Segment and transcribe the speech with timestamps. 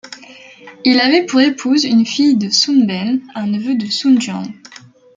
[0.83, 4.41] Il avait pour épouse une fille de Sun Ben, un neveu de Sun Jian.